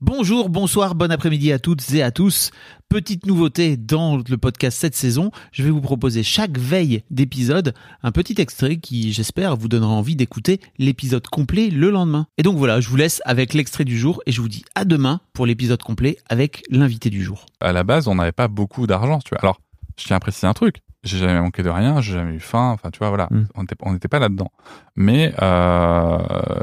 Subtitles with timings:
[0.00, 2.52] Bonjour, bonsoir, bon après-midi à toutes et à tous.
[2.88, 7.74] Petite nouveauté dans le podcast cette saison, je vais vous proposer chaque veille d'épisode
[8.04, 12.28] un petit extrait qui, j'espère, vous donnera envie d'écouter l'épisode complet le lendemain.
[12.38, 14.84] Et donc voilà, je vous laisse avec l'extrait du jour et je vous dis à
[14.84, 17.46] demain pour l'épisode complet avec l'invité du jour.
[17.60, 19.40] à la base, on n'avait pas beaucoup d'argent, tu vois.
[19.40, 19.60] Alors,
[19.98, 20.76] je tiens à préciser un truc.
[21.02, 22.70] J'ai jamais manqué de rien, j'ai jamais eu faim.
[22.72, 23.26] Enfin, tu vois, voilà.
[23.32, 23.46] Mm.
[23.82, 24.52] On n'était pas là-dedans.
[24.94, 26.18] Mais, euh,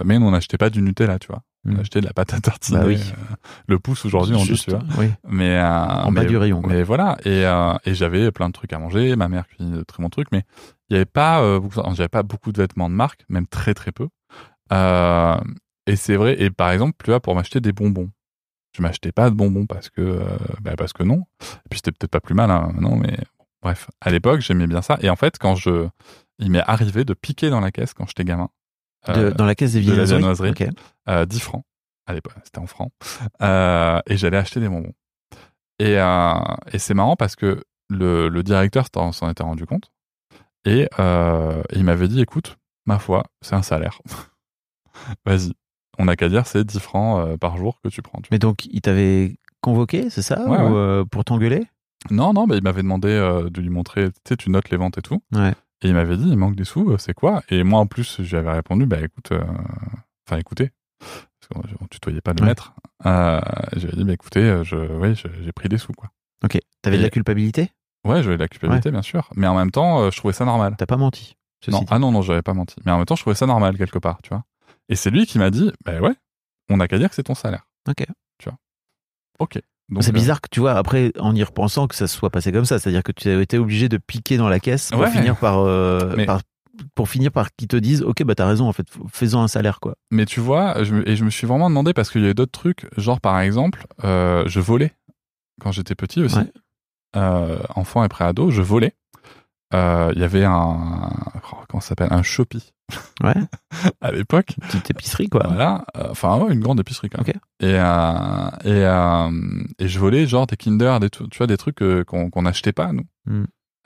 [0.05, 1.43] mais on n'achetait pas du Nutella, tu vois.
[1.67, 1.79] On Mm.
[1.79, 2.79] achetait de la pâte à tartiner.
[2.79, 2.95] Bah oui.
[3.01, 3.35] euh,
[3.67, 4.81] le pouce aujourd'hui, on dit, tu vois.
[4.99, 5.09] oui.
[5.27, 6.71] Mais, euh, En bas mais- du rayon, quoi.
[6.71, 7.17] Mais voilà.
[7.25, 9.15] Et, euh, et j'avais plein de trucs à manger.
[9.15, 10.43] Ma mère cuisine de très bons trucs, mais
[10.89, 13.73] il y avait pas, euh, beaucoup- j'avais pas beaucoup de vêtements de marque, même très
[13.73, 14.07] très peu.
[15.87, 16.41] Et c'est vrai.
[16.41, 18.09] Et par exemple, tu vois, pour m'acheter des bonbons,
[18.75, 20.19] je m'achetais pas de bonbons parce que,
[20.61, 21.23] bah, parce que non.
[21.41, 23.89] Et puis c'était peut-être pas plus mal, hein, non, mais bon, bref.
[24.01, 24.97] À l'époque, j'aimais bien ça.
[25.01, 25.87] Et en fait, quand je,
[26.39, 28.49] il m'est arrivé de piquer dans la caisse quand j'étais gamin.
[29.07, 30.53] De- Euh, dans la caisse des de la viennoiseries.
[30.53, 30.69] viennoiserie.
[30.69, 30.83] Ok.
[31.09, 31.63] euh, 10 francs.
[32.07, 32.91] À l'époque, c'était en francs.
[33.41, 34.93] Euh, et j'allais acheter des bonbons.
[35.79, 39.91] Et, et c'est marrant parce que le, le directeur s'en était rendu compte.
[40.65, 40.87] Et
[41.73, 43.99] il m'avait dit, écoute, ma foi, c'est un salaire.
[45.25, 45.53] Vas-y.
[45.97, 48.19] On n'a qu'à dire, c'est 10 francs par jour que tu prends.
[48.21, 50.71] tu Mais donc, il t'avait convoqué, c'est ça Ouais, ou, ouais.
[50.75, 51.65] euh, Pour t'engueuler?
[52.11, 54.77] Non, non, bah, il m'avait demandé euh, de lui montrer, tu sais, tu notes les
[54.77, 55.21] ventes et tout.
[55.33, 55.53] Ouais.
[55.81, 57.43] Et il m'avait dit, il manque des sous, euh, c'est quoi?
[57.49, 59.43] Et moi, en plus, j'avais répondu, bah écoute, euh,
[60.27, 62.47] enfin écoutez, parce qu'on tutoyait pas le Ouais.
[62.47, 62.73] maître.
[63.05, 63.39] Euh,
[63.75, 66.09] j'avais dit, bah écoutez, euh, je, oui, j'ai pris des sous, quoi.
[66.43, 66.57] Ok.
[66.81, 67.71] T'avais de la culpabilité?
[68.05, 69.29] Ouais, j'avais de la culpabilité, bien sûr.
[69.35, 70.75] Mais en même temps, je trouvais ça normal.
[70.77, 71.35] T'as pas menti
[71.67, 72.75] Non, ah non, non, j'avais pas menti.
[72.85, 74.43] Mais en même temps, je trouvais ça normal, quelque part, tu vois.
[74.89, 76.13] Et c'est lui qui m'a dit, bah ouais,
[76.69, 77.67] on n'a qu'à dire que c'est ton salaire.
[77.87, 78.05] Ok.
[79.39, 79.59] Ok.
[79.99, 82.51] C'est euh, bizarre que tu vois, après, en y repensant, que ça se soit passé
[82.51, 82.79] comme ça.
[82.79, 85.11] C'est-à-dire que tu as été obligé de piquer dans la caisse pour Ouais.
[85.11, 86.41] finir par, euh, Mais- par-
[86.95, 89.79] pour finir par qu'ils te disent, ok, bah t'as raison, en fait, faisons un salaire,
[89.79, 89.95] quoi.
[90.11, 92.33] Mais tu vois, je me- et je me suis vraiment demandé parce qu'il y avait
[92.33, 94.91] d'autres trucs, genre par exemple, euh, je volais
[95.61, 96.51] quand j'étais petit aussi, Ouais.
[97.15, 98.93] Euh, enfant et pré-ado, je volais.
[99.73, 101.09] Euh, Il y avait un,
[101.51, 102.71] oh, comment ça s'appelle, un Shopee
[103.23, 103.33] Ouais.
[104.01, 104.55] à l'époque.
[104.61, 105.43] Petite épicerie, quoi.
[105.47, 107.35] Voilà, Euh, enfin ouais, une grande épicerie quand même.
[107.35, 107.41] Ok.
[107.61, 112.29] Et euh, et et je volais genre des Kinder, des tu vois des trucs qu'on
[112.29, 113.05] qu'on n'achetait pas nous.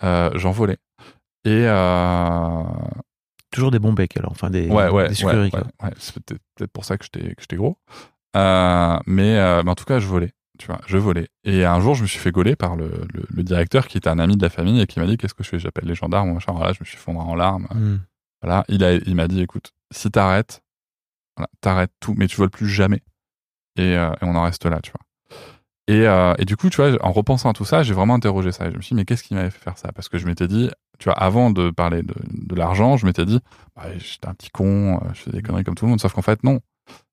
[0.04, 0.78] Euh, J'en volais.
[1.46, 1.66] Et
[3.52, 4.32] Toujours des bons becs, alors.
[4.32, 5.94] Enfin, des, ouais, ouais, des sucreries, ouais, ouais, ouais.
[5.98, 7.78] C'est peut-être peut-être pour ça que j'étais que j'étais gros.
[8.36, 10.32] Euh, mais, euh, mais en tout cas, je volais.
[10.60, 11.30] Tu vois, je volais.
[11.46, 14.10] Et un jour, je me suis fait gauler par le, le, le directeur qui était
[14.10, 15.58] un ami de la famille et qui m'a dit qu'est-ce que je fais?
[15.58, 16.34] J'appelle les gendarmes.
[16.34, 16.52] Machin.
[16.52, 17.68] Voilà, je me suis fondre en larmes.
[17.74, 17.98] Hmm.
[18.42, 20.62] Voilà, il a, il m'a dit écoute, si t'arrêtes,
[21.38, 23.02] voilà, t'arrêtes tout, mais tu voles plus jamais.
[23.78, 25.02] Et, euh, et on en reste là, tu vois.
[25.88, 28.52] Et, euh, et du coup, tu vois, en repensant à tout ça, j'ai vraiment interrogé
[28.52, 28.68] ça.
[28.68, 29.92] Et je me suis dit, mais qu'est-ce qui m'avait fait faire ça?
[29.94, 30.70] Parce que je m'étais dit,
[31.00, 33.40] tu vois, avant de parler de, de l'argent, je m'étais dit,
[33.76, 36.02] bah, j'étais un petit con, euh, je fais des conneries comme tout le monde.
[36.02, 36.60] Sauf qu'en fait, non.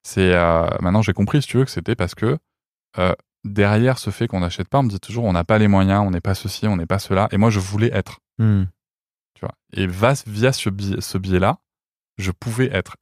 [0.02, 2.38] C'est euh, maintenant j'ai compris, si tu veux, que c'était parce que
[2.98, 3.14] euh,
[3.46, 6.02] derrière ce fait qu'on n'achète pas, on me dit toujours, on n'a pas les moyens,
[6.06, 7.28] on n'est pas ceci, on n'est pas cela.
[7.32, 8.64] Et moi, je voulais être Hmm.
[9.34, 9.54] tu vois.
[9.72, 11.58] Et via ce biais-là,
[12.18, 12.96] je pouvais être.